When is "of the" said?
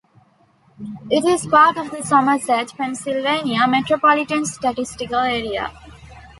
1.77-2.01